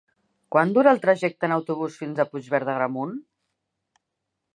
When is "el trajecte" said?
0.95-1.47